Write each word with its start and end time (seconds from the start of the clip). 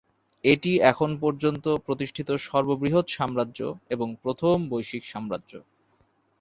এটি 0.43 0.71
এখন 0.91 1.09
পর্যন্ত 1.17 1.65
প্রতিষ্ঠিত 1.85 2.29
সর্ববৃহৎ 2.41 3.07
সাম্রাজ্য 3.09 3.59
এবং 3.89 4.07
প্রথম 4.23 4.55
বৈশ্বিক 4.69 5.03
সাম্রাজ্য। 5.05 5.51